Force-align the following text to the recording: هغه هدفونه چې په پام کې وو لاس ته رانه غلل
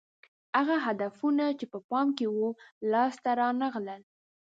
هغه 0.57 0.75
هدفونه 0.85 1.45
چې 1.59 1.65
په 1.71 1.79
پام 1.89 2.07
کې 2.17 2.27
وو 2.35 2.49
لاس 2.91 3.13
ته 3.23 3.31
رانه 3.39 3.67
غلل 3.73 4.01